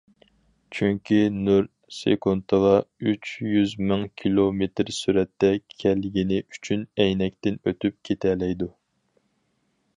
[0.75, 1.67] چۈنكى نۇر
[1.97, 2.71] سېكۇنتىغا
[3.11, 5.51] ئۈچ يۈز مىڭ كىلومېتىر سۈرئەتتە
[5.85, 8.75] كەلگىنى ئۈچۈن ئەينەكتىن ئۆتۈپ كېتەلەيدۇ.